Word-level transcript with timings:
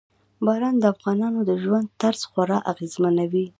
باران 0.45 0.75
د 0.79 0.83
افغانانو 0.93 1.39
د 1.49 1.51
ژوند 1.63 1.87
طرز 2.01 2.21
خورا 2.29 2.57
اغېزمنوي. 2.71 3.45